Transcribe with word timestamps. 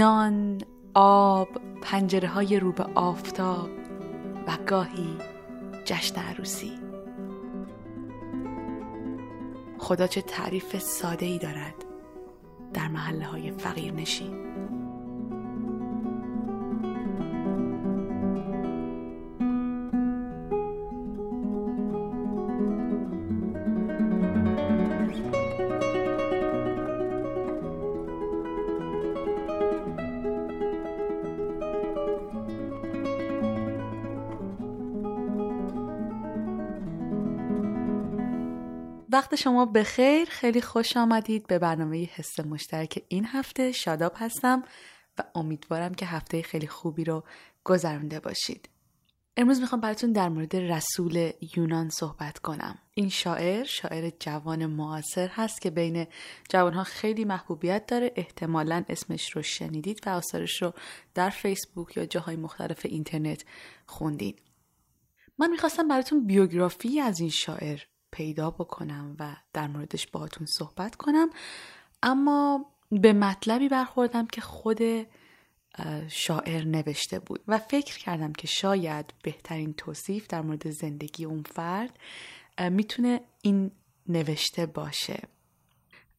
نان 0.00 0.62
آب 0.94 1.48
پنجره 1.82 2.28
های 2.28 2.60
رو 2.60 2.72
به 2.72 2.86
آفتاب 2.94 3.70
و 4.46 4.56
گاهی 4.66 5.16
جشن 5.84 6.20
عروسی. 6.20 6.72
خدا 9.78 10.06
چه 10.06 10.22
تعریف 10.22 10.78
ساده 10.78 11.26
ای 11.26 11.38
دارد 11.38 11.74
در 12.72 12.88
محله 12.88 13.24
های 13.24 13.50
فقیر 13.50 13.92
نشین 13.92 14.49
وقت 39.12 39.34
شما 39.34 39.66
بخیر. 39.66 40.24
خیلی 40.24 40.60
خوش 40.60 40.96
آمدید 40.96 41.46
به 41.46 41.58
برنامه 41.58 42.04
حس 42.04 42.40
مشترک 42.40 43.02
این 43.08 43.24
هفته. 43.24 43.72
شاداب 43.72 44.12
هستم 44.16 44.62
و 45.18 45.22
امیدوارم 45.34 45.94
که 45.94 46.06
هفته 46.06 46.42
خیلی 46.42 46.66
خوبی 46.66 47.04
رو 47.04 47.24
گذرانده 47.64 48.20
باشید. 48.20 48.68
امروز 49.36 49.60
می‌خوام 49.60 49.80
براتون 49.80 50.12
در 50.12 50.28
مورد 50.28 50.56
رسول 50.56 51.32
یونان 51.56 51.88
صحبت 51.88 52.38
کنم. 52.38 52.78
این 52.94 53.08
شاعر 53.08 53.64
شاعر 53.64 54.10
جوان 54.20 54.66
معاصر 54.66 55.28
هست 55.28 55.60
که 55.60 55.70
بین 55.70 56.06
جوانها 56.48 56.84
خیلی 56.84 57.24
محبوبیت 57.24 57.86
داره. 57.86 58.12
احتمالا 58.16 58.84
اسمش 58.88 59.30
رو 59.30 59.42
شنیدید 59.42 60.00
و 60.06 60.10
آثارش 60.10 60.62
رو 60.62 60.72
در 61.14 61.30
فیسبوک 61.30 61.96
یا 61.96 62.06
جاهای 62.06 62.36
مختلف 62.36 62.80
اینترنت 62.84 63.44
خوندید 63.86 64.42
من 65.38 65.50
می‌خواستم 65.50 65.88
براتون 65.88 66.26
بیوگرافی 66.26 67.00
از 67.00 67.20
این 67.20 67.30
شاعر 67.30 67.80
پیدا 68.10 68.50
بکنم 68.50 69.16
و 69.18 69.36
در 69.52 69.66
موردش 69.66 70.06
باهاتون 70.06 70.46
صحبت 70.46 70.96
کنم. 70.96 71.30
اما 72.02 72.66
به 72.90 73.12
مطلبی 73.12 73.68
برخوردم 73.68 74.26
که 74.26 74.40
خود 74.40 74.80
شاعر 76.08 76.64
نوشته 76.64 77.18
بود 77.18 77.44
و 77.48 77.58
فکر 77.58 77.98
کردم 77.98 78.32
که 78.32 78.46
شاید 78.46 79.14
بهترین 79.22 79.72
توصیف 79.72 80.26
در 80.26 80.42
مورد 80.42 80.70
زندگی 80.70 81.24
اون 81.24 81.42
فرد 81.42 81.98
می‌تونه 82.70 83.20
این 83.42 83.70
نوشته 84.08 84.66
باشه. 84.66 85.22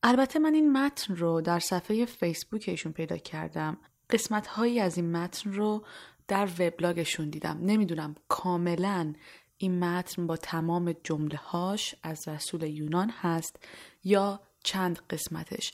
البته 0.03 0.39
من 0.39 0.53
این 0.53 0.71
متن 0.71 1.15
رو 1.15 1.41
در 1.41 1.59
صفحه 1.59 2.05
فیسبوک 2.05 2.65
ایشون 2.67 2.91
پیدا 2.91 3.17
کردم. 3.17 3.77
قسمت 4.09 4.47
هایی 4.47 4.79
از 4.79 4.97
این 4.97 5.11
متن 5.11 5.53
رو 5.53 5.85
در 6.27 6.49
وبلاگشون 6.59 7.29
دیدم. 7.29 7.59
نمی‌دونم 7.61 8.15
کاملا 8.27 9.13
این 9.61 9.79
متن 9.79 10.27
با 10.27 10.37
تمام 10.37 10.95
جمله 11.03 11.37
هاش 11.37 11.95
از 12.03 12.27
رسول 12.27 12.63
یونان 12.63 13.09
هست 13.09 13.59
یا 14.03 14.41
چند 14.63 14.99
قسمتش. 15.09 15.73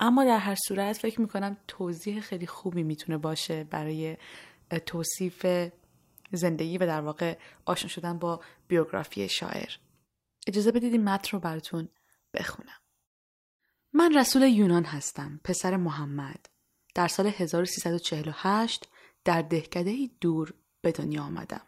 اما 0.00 0.24
در 0.24 0.38
هر 0.38 0.54
صورت 0.54 0.96
فکر 0.98 1.20
می‌کنم 1.20 1.56
توضیح 1.68 2.20
خیلی 2.20 2.46
خوبی 2.46 2.82
می‌تونه 2.82 3.18
باشه 3.18 3.64
برای 3.64 4.16
توصیف 4.86 5.46
زندگی 6.32 6.78
و 6.78 6.86
در 6.86 7.00
واقع 7.00 7.38
آشنا 7.64 7.88
شدن 7.88 8.18
با 8.18 8.40
بیوگرافی 8.68 9.28
شاعر. 9.28 9.76
اجازه 10.46 10.72
بدید 10.72 10.92
این 10.92 11.04
متن 11.04 11.28
رو 11.32 11.40
براتون 11.40 11.88
بخونم. 12.34 12.80
من 13.92 14.18
رسول 14.18 14.42
یونان 14.42 14.84
هستم 14.84 15.40
پسر 15.44 15.76
محمد. 15.76 16.46
در 16.94 17.08
سال 17.08 17.26
1348 17.26 18.88
در 19.24 19.42
دهکده 19.42 20.10
دور 20.20 20.54
به 20.80 20.92
دنیا 20.92 21.22
آمدم. 21.22 21.66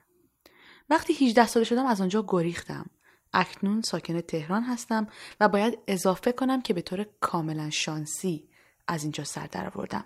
وقتی 0.90 1.12
18 1.12 1.46
ساله 1.46 1.64
شدم 1.64 1.86
از 1.86 2.00
آنجا 2.00 2.24
گریختم. 2.28 2.90
اکنون 3.32 3.82
ساکن 3.82 4.20
تهران 4.20 4.62
هستم 4.62 5.06
و 5.40 5.48
باید 5.48 5.78
اضافه 5.86 6.32
کنم 6.32 6.62
که 6.62 6.74
به 6.74 6.82
طور 6.82 7.06
کاملا 7.20 7.70
شانسی 7.70 8.48
از 8.86 9.02
اینجا 9.02 9.24
سر 9.24 9.46
درآوردم. 9.46 10.04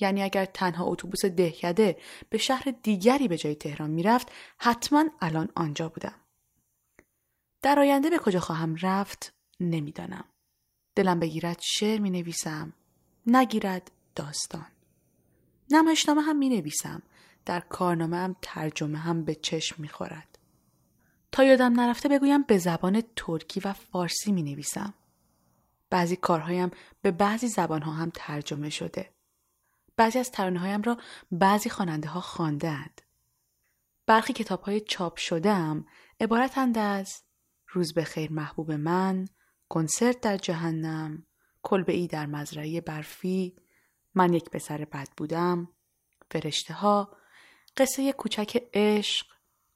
یعنی 0.00 0.22
اگر 0.22 0.44
تنها 0.44 0.84
اتوبوس 0.84 1.24
دهکده 1.24 1.96
به 2.30 2.38
شهر 2.38 2.74
دیگری 2.82 3.28
به 3.28 3.36
جای 3.36 3.54
تهران 3.54 3.90
می‌رفت 3.90 4.32
حتما 4.58 5.04
الان 5.20 5.48
آنجا 5.54 5.88
بودم. 5.88 6.14
در 7.62 7.78
آینده 7.78 8.10
به 8.10 8.18
کجا 8.18 8.40
خواهم 8.40 8.76
رفت 8.82 9.32
نمی‌دانم. 9.60 10.24
دلم 10.94 11.20
بگیرد 11.20 11.58
شعر 11.60 12.00
می 12.00 12.10
نویسم. 12.10 12.72
نگیرد 13.26 13.90
داستان. 14.14 14.66
نمایشنامه 15.70 16.22
هم 16.22 16.36
می 16.36 16.48
نویسم. 16.48 17.02
در 17.44 17.60
کارنامه 17.60 18.16
هم 18.16 18.36
ترجمه 18.42 18.98
هم 18.98 19.24
به 19.24 19.34
چشم 19.34 19.82
می‌خورد. 19.82 20.38
تا 21.32 21.44
یادم 21.44 21.80
نرفته 21.80 22.08
بگویم 22.08 22.42
به 22.42 22.58
زبان 22.58 23.02
ترکی 23.16 23.60
و 23.60 23.72
فارسی 23.72 24.32
می 24.32 24.42
نویسم. 24.42 24.94
بعضی 25.90 26.16
کارهایم 26.16 26.70
به 27.02 27.10
بعضی 27.10 27.48
زبانها 27.48 27.92
هم 27.92 28.10
ترجمه 28.14 28.70
شده. 28.70 29.10
بعضی 29.96 30.18
از 30.18 30.30
ترانه 30.30 30.60
هایم 30.60 30.82
را 30.82 30.98
بعضی 31.32 31.70
خواننده 31.70 32.08
ها 32.08 32.20
خواندهاند. 32.20 33.02
برخی 34.06 34.32
کتاب 34.32 34.62
های 34.62 34.80
چاپ 34.80 35.16
شده 35.16 35.52
هم 35.52 35.86
عبارتند 36.20 36.78
از 36.78 37.22
روز 37.68 37.94
به 37.94 38.04
خیر 38.04 38.32
محبوب 38.32 38.72
من، 38.72 39.28
کنسرت 39.68 40.20
در 40.20 40.36
جهنم، 40.36 41.26
کلبه 41.62 41.92
ای 41.92 42.06
در 42.06 42.26
مزرعه 42.26 42.80
برفی، 42.80 43.56
من 44.14 44.32
یک 44.32 44.50
پسر 44.50 44.84
بد 44.84 45.08
بودم، 45.16 45.68
فرشته 46.30 46.74
ها، 46.74 47.16
قصه 47.76 48.12
کوچک 48.12 48.62
عشق 48.74 49.26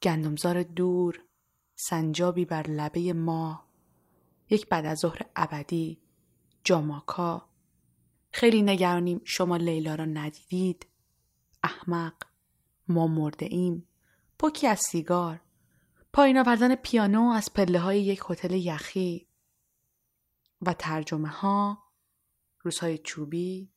گندمزار 0.03 0.63
دور 0.63 1.23
سنجابی 1.75 2.45
بر 2.45 2.67
لبه 2.67 3.13
ماه 3.13 3.67
یک 4.49 4.69
بعد 4.69 4.85
از 4.85 4.99
ظهر 4.99 5.21
ابدی 5.35 6.01
جاماکا. 6.63 7.49
خیلی 8.31 8.61
نگرانیم 8.61 9.21
شما 9.23 9.57
لیلا 9.57 9.95
را 9.95 10.05
ندیدید. 10.05 10.87
احمق 11.63 12.13
ما 12.87 13.07
مرده 13.07 13.45
ایم. 13.45 13.87
پوکی 14.39 14.67
از 14.67 14.79
سیگار. 14.79 15.41
پایین 16.13 16.37
آوردن 16.37 16.75
پیانو 16.75 17.29
از 17.29 17.53
پله 17.53 17.79
های 17.79 18.01
یک 18.01 18.21
هتل 18.29 18.51
یخی. 18.51 19.27
و 20.61 20.73
ترجمه 20.73 21.27
ها 21.29 21.83
روزهای 22.59 22.97
چوبی 22.97 23.71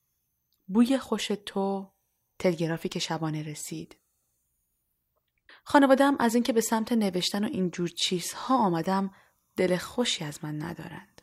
بوی 0.66 0.98
خوش 0.98 1.26
تو 1.46 1.92
تلگرافی 2.38 2.88
که 2.88 2.98
شبانه 2.98 3.42
رسید. 3.42 3.96
خانوادم 5.70 6.16
از 6.18 6.34
اینکه 6.34 6.52
به 6.52 6.60
سمت 6.60 6.92
نوشتن 6.92 7.44
و 7.44 7.48
اینجور 7.48 7.88
چیزها 7.88 8.58
آمدم 8.58 9.14
دل 9.56 9.76
خوشی 9.76 10.24
از 10.24 10.44
من 10.44 10.62
ندارند. 10.62 11.22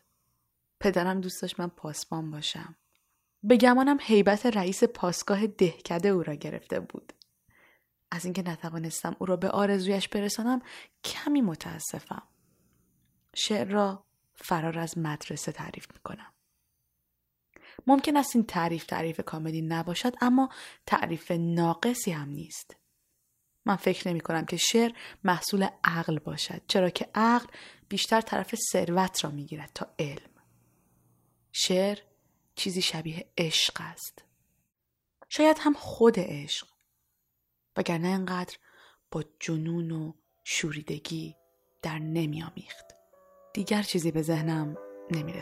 پدرم 0.79 1.21
دوست 1.21 1.41
داشت 1.41 1.59
من 1.59 1.67
پاسبان 1.67 2.31
باشم. 2.31 2.75
به 3.43 3.57
گمانم 3.57 3.97
حیبت 4.01 4.45
رئیس 4.45 4.83
پاسگاه 4.83 5.47
دهکده 5.47 6.09
او 6.09 6.23
را 6.23 6.33
گرفته 6.33 6.79
بود. 6.79 7.13
از 8.11 8.25
اینکه 8.25 8.41
نتوانستم 8.41 9.15
او 9.19 9.25
را 9.25 9.35
به 9.35 9.49
آرزویش 9.49 10.07
برسانم 10.07 10.61
کمی 11.03 11.41
متاسفم. 11.41 12.23
شعر 13.35 13.67
را 13.67 14.03
فرار 14.35 14.79
از 14.79 14.97
مدرسه 14.97 15.51
تعریف 15.51 15.87
می 15.93 15.99
کنم. 16.03 16.33
ممکن 17.87 18.17
است 18.17 18.35
این 18.35 18.45
تعریف 18.45 18.85
تعریف 18.85 19.21
کاملی 19.25 19.61
نباشد 19.61 20.13
اما 20.21 20.49
تعریف 20.85 21.31
ناقصی 21.31 22.11
هم 22.11 22.29
نیست. 22.29 22.86
من 23.67 23.75
فکر 23.75 24.07
نمی 24.07 24.19
کنم 24.19 24.45
که 24.45 24.57
شعر 24.57 24.91
محصول 25.23 25.67
عقل 25.83 26.19
باشد 26.19 26.61
چرا 26.67 26.89
که 26.89 27.09
عقل 27.15 27.47
بیشتر 27.89 28.21
طرف 28.21 28.55
ثروت 28.71 29.23
را 29.23 29.31
می 29.31 29.45
گیرد 29.45 29.71
تا 29.75 29.87
علم. 29.99 30.29
شعر 31.51 31.97
چیزی 32.55 32.81
شبیه 32.81 33.27
عشق 33.37 33.77
است. 33.79 34.23
شاید 35.29 35.57
هم 35.59 35.73
خود 35.73 36.15
عشق 36.17 36.67
وگرنه 37.77 38.07
انقدر 38.07 38.57
با 39.11 39.23
جنون 39.39 39.91
و 39.91 40.13
شوریدگی 40.43 41.35
در 41.81 41.99
نمیآمیخت 41.99 42.85
دیگر 43.53 43.81
چیزی 43.81 44.11
به 44.11 44.21
ذهنم 44.21 44.77
نمی 45.11 45.33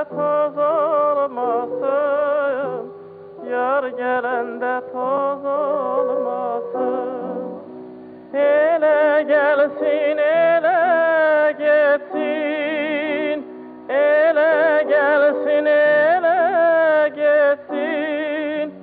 de 0.00 0.04
toz 0.08 0.58
olmasın 0.58 1.90
Yar 3.50 3.84
gelende 3.88 4.80
toz 4.92 5.44
olmasın. 5.44 7.10
Ele 8.34 9.22
gelsin 9.22 10.18
ele 10.18 11.52
gitsin 11.58 13.46
Ele 13.88 14.82
gelsin 14.88 15.64
ele 15.64 17.08
gitsin 17.08 18.74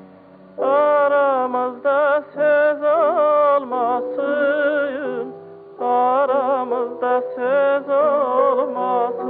Aramızda 0.61 2.23
söz 2.35 2.83
olmasın. 2.83 4.17
Aramızda 5.79 7.21
söz 7.35 7.89
olmasın. 7.89 9.26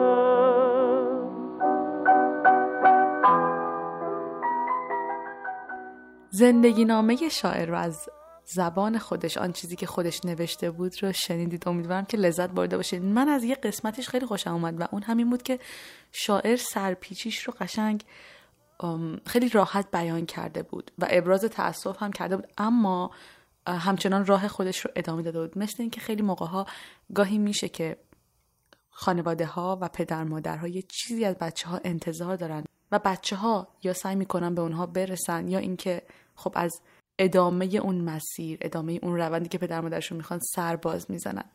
زندگی 6.37 6.85
نامه 6.85 7.29
شاعر 7.29 7.65
رو 7.65 7.77
از 7.77 8.09
زبان 8.45 8.97
خودش 8.97 9.37
آن 9.37 9.51
چیزی 9.51 9.75
که 9.75 9.85
خودش 9.85 10.25
نوشته 10.25 10.71
بود 10.71 11.03
رو 11.03 11.11
شنیدید. 11.11 11.67
امیدوارم 11.67 12.05
که 12.05 12.17
لذت 12.17 12.49
برده 12.49 12.77
باشید 12.77 13.03
من 13.03 13.27
از 13.29 13.43
یه 13.43 13.55
قسمتش 13.55 14.09
خیلی 14.09 14.25
خوشم 14.25 14.53
اومد 14.53 14.81
و 14.81 14.87
اون 14.91 15.03
همین 15.03 15.29
بود 15.29 15.43
که 15.43 15.59
شاعر 16.11 16.55
سرپیچیش 16.55 17.43
رو 17.43 17.53
قشنگ 17.59 18.03
خیلی 19.25 19.49
راحت 19.49 19.91
بیان 19.91 20.25
کرده 20.25 20.63
بود 20.63 20.91
و 20.99 21.07
ابراز 21.09 21.41
تاسف 21.41 22.03
هم 22.03 22.11
کرده 22.11 22.35
بود. 22.35 22.47
اما 22.57 23.11
همچنان 23.67 24.25
راه 24.25 24.47
خودش 24.47 24.79
رو 24.79 24.91
ادامه 24.95 25.21
داده 25.21 25.39
بود. 25.39 25.57
مثل 25.57 25.75
اینکه 25.79 26.01
خیلی 26.01 26.21
موقع 26.21 26.45
ها 26.45 26.65
گاهی 27.13 27.37
میشه 27.37 27.69
که 27.69 27.97
خانواده 28.89 29.45
ها 29.45 29.77
و 29.81 29.87
پدر 29.87 30.23
مادرها 30.23 30.67
یه 30.67 30.81
چیزی 30.81 31.25
از 31.25 31.35
بچه 31.35 31.69
ها 31.69 31.79
انتظار 31.83 32.35
دارن 32.35 32.63
و 32.91 32.99
بچه 32.99 33.35
ها 33.35 33.67
یا 33.83 33.93
سعی 33.93 34.15
می‌کنن 34.15 34.55
به 34.55 34.61
اونها 34.61 34.85
برسن 34.85 35.47
یا 35.47 35.59
اینکه 35.59 36.01
خب 36.37 36.51
از 36.55 36.81
ادامه 37.19 37.65
اون 37.65 37.95
مسیر 37.95 38.57
ادامه 38.61 38.99
اون 39.01 39.15
روندی 39.15 39.49
که 39.49 39.57
پدر 39.57 39.81
مادرشون 39.81 40.17
می‌خوان 40.17 40.39
سرباز 40.39 41.11
می‌زنن. 41.11 41.45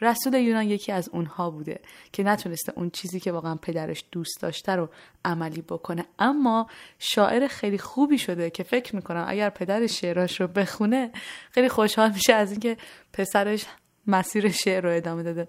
رسول 0.00 0.34
یونان 0.34 0.64
یکی 0.64 0.92
از 0.92 1.08
اونها 1.08 1.50
بوده 1.50 1.80
که 2.12 2.22
نتونسته 2.22 2.72
اون 2.76 2.90
چیزی 2.90 3.20
که 3.20 3.32
واقعا 3.32 3.54
پدرش 3.54 4.04
دوست 4.12 4.40
داشته 4.40 4.72
رو 4.72 4.88
عملی 5.24 5.62
بکنه. 5.62 6.04
اما 6.18 6.66
شاعر 6.98 7.46
خیلی 7.46 7.78
خوبی 7.78 8.18
شده 8.18 8.50
که 8.50 8.62
فکر 8.62 8.96
می‌کنم 8.96 9.24
اگر 9.28 9.50
پدر 9.50 9.86
شعراش 9.86 10.40
رو 10.40 10.46
بخونه 10.46 11.10
خیلی 11.50 11.68
خوشحال 11.68 12.12
میشه 12.12 12.32
از 12.32 12.50
اینکه 12.50 12.76
پسرش 13.12 13.66
مسیر 14.06 14.48
شعر 14.50 14.84
رو 14.84 14.96
ادامه 14.96 15.22
داده. 15.22 15.48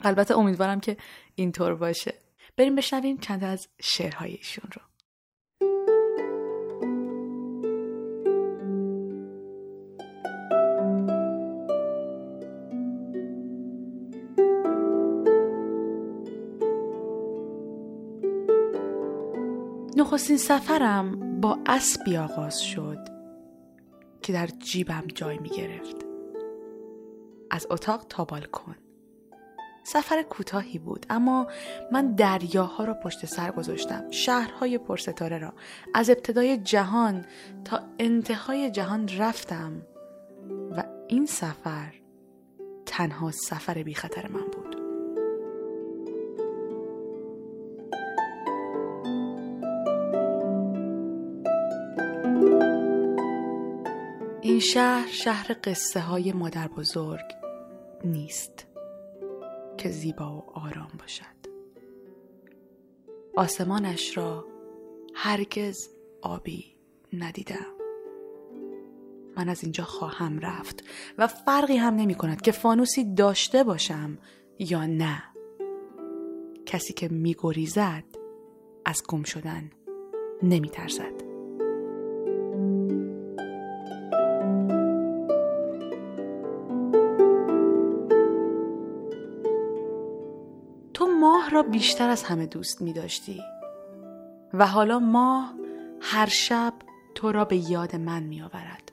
البته 0.00 0.38
امیدوارم 0.38 0.80
که 0.80 0.96
اینطور 1.34 1.74
باشه. 1.74 2.14
بریم 2.56 2.74
بشنویم 2.74 3.18
چند 3.18 3.44
از 3.44 3.68
شعرهای 3.80 4.32
ایشون 4.32 4.70
رو. 4.74 4.82
نخستین 20.16 20.36
سفرم 20.36 21.40
با 21.40 21.58
اسبی 21.66 22.16
آغاز 22.16 22.60
شد 22.60 23.08
که 24.22 24.32
در 24.32 24.46
جیبم 24.46 25.04
جای 25.14 25.38
می 25.38 25.48
گرفت. 25.48 25.96
از 27.50 27.66
اتاق 27.70 28.06
تا 28.08 28.24
بالکن. 28.24 28.76
سفر 29.84 30.22
کوتاهی 30.22 30.78
بود 30.78 31.06
اما 31.10 31.46
من 31.92 32.14
دریاها 32.14 32.84
را 32.84 32.94
پشت 32.94 33.26
سر 33.26 33.50
گذاشتم 33.50 34.10
شهرهای 34.10 34.78
پرستاره 34.78 35.38
را 35.38 35.52
از 35.94 36.10
ابتدای 36.10 36.56
جهان 36.56 37.24
تا 37.64 37.80
انتهای 37.98 38.70
جهان 38.70 39.08
رفتم 39.18 39.82
و 40.76 40.84
این 41.08 41.26
سفر 41.26 41.94
تنها 42.86 43.30
سفر 43.30 43.82
بی 43.82 43.94
خطر 43.94 44.28
من 44.28 44.44
بود 44.44 44.65
این 54.46 54.60
شهر 54.60 55.06
شهر 55.06 55.56
قصه 55.64 56.00
های 56.00 56.32
مادر 56.32 56.68
بزرگ 56.68 57.24
نیست 58.04 58.66
که 59.78 59.88
زیبا 59.90 60.36
و 60.36 60.58
آرام 60.58 60.90
باشد. 60.98 61.36
آسمانش 63.36 64.16
را 64.16 64.44
هرگز 65.14 65.88
آبی 66.22 66.64
ندیدم. 67.12 67.66
من 69.36 69.48
از 69.48 69.62
اینجا 69.62 69.84
خواهم 69.84 70.38
رفت 70.38 70.84
و 71.18 71.26
فرقی 71.26 71.76
هم 71.76 71.94
نمی 71.94 72.14
کند 72.14 72.42
که 72.42 72.52
فانوسی 72.52 73.14
داشته 73.14 73.64
باشم 73.64 74.18
یا 74.58 74.86
نه. 74.86 75.22
کسی 76.66 76.92
که 76.92 77.08
می 77.08 77.36
گریزد 77.38 78.04
از 78.84 79.02
گم 79.08 79.22
شدن 79.22 79.70
نمی 80.42 80.68
ترسد. 80.68 81.25
را 91.56 91.62
بیشتر 91.62 92.08
از 92.08 92.22
همه 92.22 92.46
دوست 92.46 92.82
می 92.82 92.92
داشتی 92.92 93.42
و 94.52 94.66
حالا 94.66 94.98
ماه 94.98 95.54
هر 96.00 96.26
شب 96.26 96.72
تو 97.14 97.32
را 97.32 97.44
به 97.44 97.70
یاد 97.70 97.96
من 97.96 98.22
می 98.22 98.42
آورد 98.42 98.92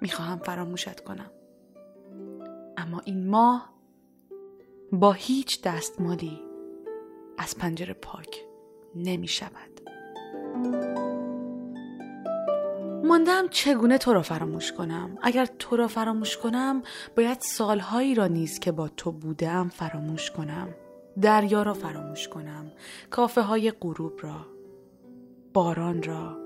می 0.00 0.08
خواهم 0.08 0.38
فراموشت 0.38 1.00
کنم. 1.00 1.30
اما 2.76 3.00
این 3.04 3.30
ماه 3.30 3.72
با 4.92 5.12
هیچ 5.12 5.62
دستمالی 5.62 6.40
از 7.38 7.58
پنجره 7.58 7.94
پاک 7.94 8.44
نمی 8.94 9.28
شود 9.28 9.80
ماندم 13.04 13.48
چگونه 13.48 13.98
تو 13.98 14.12
را 14.12 14.22
فراموش 14.22 14.72
کنم؟ 14.72 15.18
اگر 15.22 15.46
تو 15.46 15.76
را 15.76 15.88
فراموش 15.88 16.36
کنم 16.36 16.82
باید 17.16 17.40
سالهایی 17.40 18.14
را 18.14 18.26
نیز 18.26 18.58
که 18.58 18.72
با 18.72 18.88
تو 18.88 19.12
بودم 19.12 19.68
فراموش 19.68 20.30
کنم. 20.30 20.68
دریا 21.20 21.62
را 21.62 21.74
فراموش 21.74 22.28
کنم 22.28 22.72
کافه 23.10 23.40
های 23.40 23.70
غروب 23.70 24.12
را 24.22 24.46
باران 25.52 26.02
را 26.02 26.36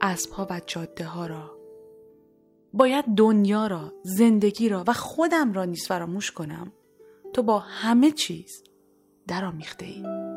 اسبها 0.00 0.46
و 0.50 0.60
جاده 0.66 1.04
ها 1.04 1.26
را. 1.26 1.58
باید 2.72 3.04
دنیا 3.16 3.66
را 3.66 3.92
زندگی 4.02 4.68
را 4.68 4.84
و 4.86 4.92
خودم 4.92 5.52
را 5.52 5.64
نیز 5.64 5.86
فراموش 5.86 6.30
کنم. 6.30 6.72
تو 7.32 7.42
با 7.42 7.58
همه 7.58 8.10
چیز 8.10 8.64
درآمیخته 9.26 9.86
ای. 9.86 10.27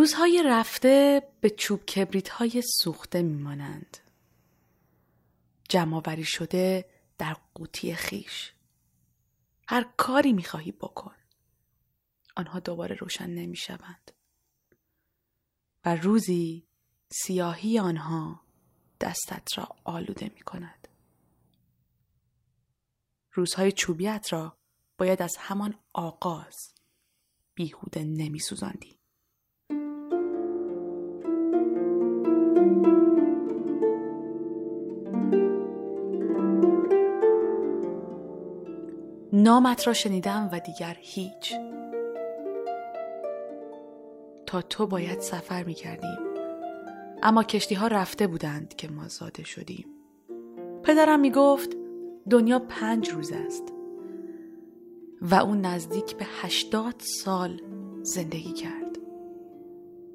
روزهای 0.00 0.42
رفته 0.46 1.22
به 1.40 1.50
چوب 1.50 1.84
کبریت 1.84 2.28
های 2.28 2.62
سوخته 2.62 3.22
میمانند. 3.22 3.98
جمعآوری 5.68 6.24
شده 6.24 6.90
در 7.18 7.36
قوطی 7.54 7.94
خیش. 7.94 8.52
هر 9.68 9.92
کاری 9.96 10.32
می‌خواهی 10.32 10.72
بکن. 10.72 11.14
آنها 12.36 12.60
دوباره 12.60 12.96
روشن 12.96 13.30
نمی‌شوند. 13.30 14.10
و 15.84 15.96
روزی 15.96 16.66
سیاهی 17.12 17.78
آنها 17.78 18.40
دستت 19.00 19.58
را 19.58 19.68
آلوده 19.84 20.30
می 20.34 20.40
کند. 20.40 20.88
روزهای 23.32 23.72
چوبیت 23.72 24.32
را 24.32 24.58
باید 24.98 25.22
از 25.22 25.36
همان 25.38 25.78
آغاز 25.92 26.74
بیهوده 27.54 28.04
نمی 28.04 28.38
سوزاندی. 28.38 28.99
نامت 39.32 39.86
را 39.86 39.92
شنیدم 39.92 40.48
و 40.52 40.60
دیگر 40.60 40.96
هیچ. 41.00 41.54
تا 44.46 44.62
تو 44.62 44.86
باید 44.86 45.20
سفر 45.20 45.62
می 45.62 45.74
کردیم 45.74 46.18
اما 47.22 47.42
کشتی 47.42 47.74
ها 47.74 47.86
رفته 47.86 48.26
بودند 48.26 48.74
که 48.74 48.88
ما 48.88 49.08
زاده 49.08 49.44
شدیم. 49.44 49.86
پدرم 50.82 51.20
می 51.20 51.30
گفت 51.30 51.76
دنیا 52.30 52.58
پنج 52.58 53.08
روز 53.08 53.32
است. 53.32 53.72
و 55.22 55.34
اون 55.34 55.60
نزدیک 55.60 56.16
به 56.16 56.24
هشتاد 56.42 56.94
سال 56.98 57.60
زندگی 58.02 58.52
کرد. 58.52 58.98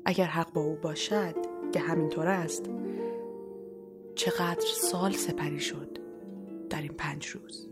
اگر 0.05 0.25
حق 0.25 0.53
با 0.53 0.61
او 0.61 0.75
باشد 0.75 1.35
که 1.75 1.81
همینطور 1.81 2.27
است. 2.27 2.69
چقدر 4.15 4.65
سال 4.81 5.11
سپری 5.11 5.59
شد 5.59 5.97
در 6.69 6.81
این 6.81 6.93
پنج 6.93 7.27
روز. 7.27 7.67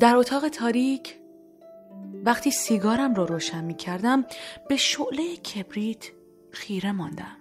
در 0.00 0.16
اتاق 0.16 0.48
تاریک 0.48 1.18
وقتی 2.24 2.50
سیگارم 2.50 3.14
رو 3.14 3.26
روشن 3.26 3.64
می 3.64 3.74
کردم 3.74 4.24
به 4.68 4.76
شعله 4.76 5.36
کبریت 5.36 6.10
خیره 6.50 6.92
ماندم. 6.92 7.36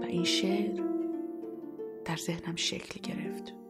و 0.00 0.04
این 0.04 0.24
شعر 0.24 0.82
در 2.04 2.16
ذهنم 2.16 2.56
شکل 2.56 3.00
گرفت. 3.00 3.63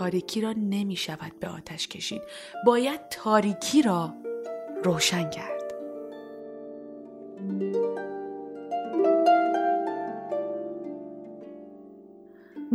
تاریکی 0.00 0.40
را 0.40 0.52
نمی 0.52 0.96
شود 0.96 1.32
به 1.40 1.48
آتش 1.48 1.88
کشید. 1.88 2.22
باید 2.66 3.00
تاریکی 3.08 3.82
را 3.82 4.14
روشن 4.84 5.30
کرد. 5.30 5.74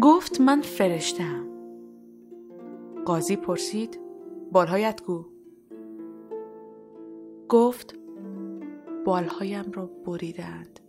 گفت 0.02 0.42
من 0.42 0.62
فرشتم 0.62 1.48
قاضی 3.06 3.36
پرسید 3.36 4.00
بالهایت 4.52 5.02
گو 5.04 5.26
گفت 7.50 7.96
بالهایم 9.06 9.72
را 9.74 9.86
بریدند. 9.86 10.80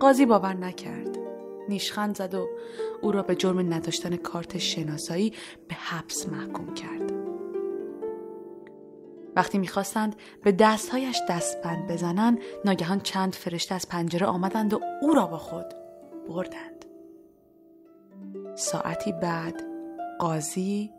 قاضی 0.00 0.26
باور 0.26 0.54
نکرد. 0.54 1.19
نیشخند 1.70 2.16
زد 2.16 2.34
و 2.34 2.48
او 3.02 3.12
را 3.12 3.22
به 3.22 3.34
جرم 3.34 3.74
نداشتن 3.74 4.16
کارت 4.16 4.58
شناسایی 4.58 5.32
به 5.68 5.74
حبس 5.74 6.28
محکوم 6.28 6.74
کرد 6.74 7.12
وقتی 9.36 9.58
می‌خواستند 9.58 10.16
به 10.42 10.52
دستهایش 10.52 11.20
دستبند 11.28 11.90
بزنند 11.90 12.38
ناگهان 12.64 13.00
چند 13.00 13.34
فرشته 13.34 13.74
از 13.74 13.88
پنجره 13.88 14.26
آمدند 14.26 14.74
و 14.74 14.80
او 15.02 15.14
را 15.14 15.26
با 15.26 15.38
خود 15.38 15.66
بردند 16.28 16.84
ساعتی 18.56 19.12
بعد 19.12 19.62
قاضی 20.18 20.90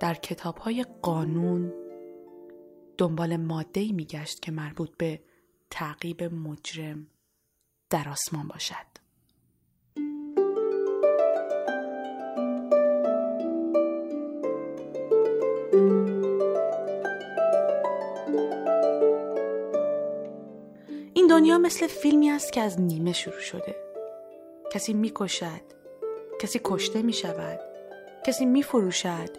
در 0.00 0.14
کتاب 0.14 0.58
های 0.58 0.86
قانون 1.02 1.72
دنبال 2.98 3.36
ماده 3.36 3.92
میگشت 3.92 4.42
که 4.42 4.52
مربوط 4.52 4.90
به 4.96 5.20
تعقیب 5.70 6.22
مجرم 6.22 7.06
در 7.90 8.08
آسمان 8.08 8.48
باشد. 8.48 8.93
دنیا 21.34 21.58
مثل 21.58 21.86
فیلمی 21.86 22.30
است 22.30 22.52
که 22.52 22.60
از 22.60 22.80
نیمه 22.80 23.12
شروع 23.12 23.40
شده. 23.40 23.76
کسی 24.72 24.92
می‌کشد، 24.92 25.60
کسی 26.40 26.60
کشته 26.64 27.02
می 27.02 27.12
شود، 27.12 27.60
کسی 28.26 28.46
می 28.46 28.62
فروشد، 28.62 29.30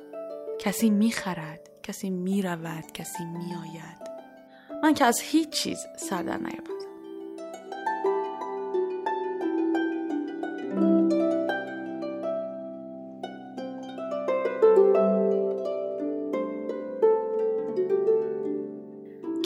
کسی 0.60 0.90
می 0.90 1.12
خرد، 1.12 1.70
کسی 1.84 2.10
می 2.10 2.42
رود، 2.42 2.92
کسی 2.94 3.26
می 3.26 3.54
آید. 3.54 4.10
من 4.84 4.94
که 4.94 5.06
از 5.06 5.20
هیچ 5.20 5.50
چیز 5.50 5.78
سر 5.98 6.24
در. 6.24 6.76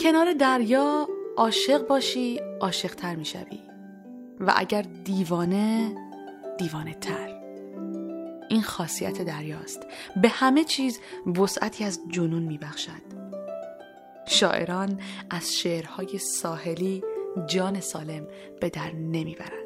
کنار 0.00 0.32
دریا 0.32 1.08
عاشق 1.36 1.86
باشی 1.86 2.40
عاشق 2.60 2.94
تر 2.94 3.16
می 3.16 3.24
شوی. 3.24 3.60
و 4.40 4.52
اگر 4.56 4.82
دیوانه 5.04 5.96
دیوانه 6.58 6.94
تر 6.94 7.40
این 8.48 8.62
خاصیت 8.62 9.22
دریاست 9.22 9.86
به 10.22 10.28
همه 10.28 10.64
چیز 10.64 11.00
وسعتی 11.26 11.84
از 11.84 12.00
جنون 12.08 12.42
می 12.42 12.58
بخشد. 12.58 13.20
شاعران 14.26 15.00
از 15.30 15.54
شعرهای 15.54 16.18
ساحلی 16.18 17.04
جان 17.46 17.80
سالم 17.80 18.26
به 18.60 18.68
در 18.68 18.92
نمی‌برند. 18.92 19.60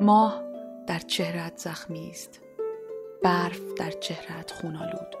ماه 0.00 0.42
در 0.44 0.51
چهرت 1.12 1.56
زخمی 1.56 2.10
است. 2.10 2.40
برف 3.22 3.60
در 3.76 3.90
چهرت 3.90 4.50
خونالود 4.50 5.16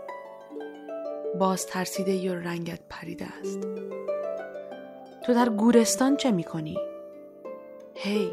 باز 1.38 1.66
ترسیده 1.66 2.32
و 2.32 2.34
رنگت 2.34 2.80
پریده 2.90 3.26
است. 3.40 3.60
تو 5.22 5.34
در 5.34 5.48
گورستان 5.48 6.16
چه 6.16 6.30
می‌کنی؟ 6.30 6.78
هی! 7.94 8.30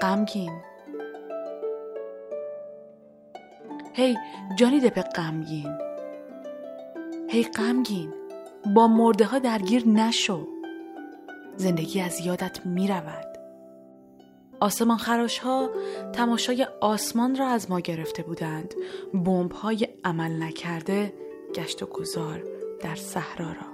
غمگین 0.00 0.52
هی! 3.92 4.16
جانی 4.56 4.80
دپ 4.80 5.00
غمگین 5.00 5.78
هی! 7.28 7.44
غمگین 7.44 8.14
با 8.74 8.88
مرده 8.88 9.24
ها 9.24 9.38
درگیر 9.38 9.88
نشو. 9.88 10.48
زندگی 11.56 12.00
از 12.00 12.26
یادت 12.26 12.66
می‌رود 12.66 13.31
آسمان 14.62 14.98
خراش 14.98 15.38
ها 15.38 15.70
تماشای 16.12 16.66
آسمان 16.80 17.36
را 17.36 17.46
از 17.46 17.70
ما 17.70 17.80
گرفته 17.80 18.22
بودند. 18.22 18.74
بمب 19.14 19.52
های 19.52 19.88
عمل 20.04 20.42
نکرده 20.42 21.12
گشت 21.54 21.82
و 21.82 21.86
گذار 21.86 22.42
در 22.82 22.94
صحرا 22.94 23.46
را. 23.46 23.72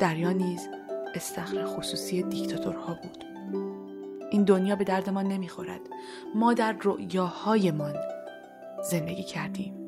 دریا 0.00 0.32
نیز 0.32 0.68
استخر 1.14 1.64
خصوصی 1.64 2.22
دیکتاتورها 2.22 2.98
بود. 3.02 3.24
این 4.30 4.44
دنیا 4.44 4.76
به 4.76 4.84
درد 4.84 5.10
ما 5.10 5.22
نمی‌خورد. 5.22 5.80
ما 6.34 6.54
در 6.54 6.76
رؤیاهایمان 6.82 7.94
زندگی 8.90 9.22
کردیم. 9.22 9.87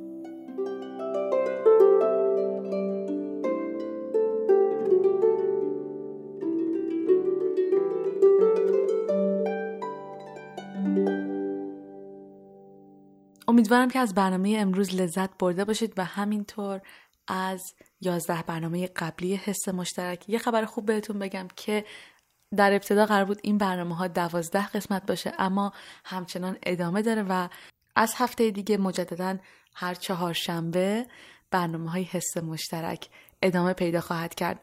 امیدوارم 13.61 13.91
که 13.91 13.99
از 13.99 14.15
برنامه 14.15 14.57
امروز 14.59 14.95
لذت 14.95 15.39
برده 15.39 15.65
باشید 15.65 15.93
و 15.97 16.05
همینطور 16.05 16.81
از 17.29 17.63
یازده 18.01 18.43
برنامه 18.43 18.87
قبلی 18.87 19.37
حس 19.37 19.69
مشترک 19.69 20.29
یه 20.29 20.39
خبر 20.39 20.65
خوب 20.65 20.87
بهتون 20.87 21.19
بگم 21.19 21.49
که 21.57 21.85
در 22.57 22.73
ابتدا 22.73 23.07
قرار 23.07 23.25
بود 23.25 23.41
این 23.43 23.59
برنامه 23.59 23.97
ها 23.97 24.09
دوازده 24.09 24.67
قسمت 24.67 25.07
باشه 25.07 25.33
اما 25.39 25.73
همچنان 26.05 26.57
ادامه 26.67 27.03
داره 27.03 27.23
و 27.23 27.49
از 27.97 28.15
هفته 28.17 28.51
دیگه 28.51 28.77
مجددا 28.77 29.39
هر 29.75 29.95
چهار 29.95 30.33
شنبه 30.33 31.07
برنامه 31.51 31.91
های 31.91 32.03
حس 32.03 32.37
مشترک 32.37 33.09
ادامه 33.43 33.73
پیدا 33.73 34.01
خواهد 34.01 34.35
کرد. 34.35 34.61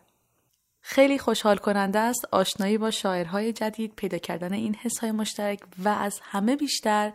خیلی 0.82 1.20
خوشحال 1.20 1.58
کننده 1.58 2.00
است 2.00 2.26
آشنایی 2.32 2.78
با 2.78 2.92
شاعرهای 2.92 3.54
جدید 3.54 3.94
پیدا 3.96 4.18
کردن 4.18 4.54
این 4.54 4.76
حس 4.76 5.00
های 5.00 5.12
مشترک 5.12 5.60
و 5.84 5.90
از 5.90 6.20
همه 6.24 6.56
بیشتر 6.56 7.14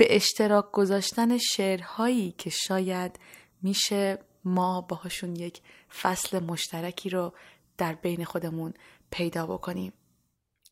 به 0.00 0.16
اشتراک 0.16 0.72
گذاشتن 0.72 1.38
شعرهایی 1.38 2.34
که 2.38 2.50
شاید 2.50 3.18
میشه 3.62 4.18
ما 4.44 4.80
باهاشون 4.80 5.36
یک 5.36 5.60
فصل 6.02 6.38
مشترکی 6.38 7.10
رو 7.10 7.32
در 7.78 7.94
بین 7.94 8.24
خودمون 8.24 8.74
پیدا 9.10 9.46
بکنیم. 9.46 9.92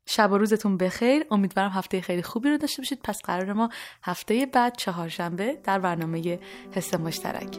شب 0.06 0.32
و 0.32 0.38
روزتون 0.38 0.76
بخیر. 0.76 1.26
امیدوارم 1.30 1.70
هفته 1.70 2.00
خیلی 2.00 2.22
خوبی 2.22 2.48
رو 2.50 2.56
داشته 2.58 2.82
باشید. 2.82 3.00
پس 3.04 3.18
قرار 3.24 3.52
ما 3.52 3.68
هفته 4.02 4.46
بعد 4.46 4.76
چهارشنبه 4.76 5.58
در 5.64 5.78
برنامه 5.78 6.38
حس 6.72 6.94
مشترک. 6.94 7.58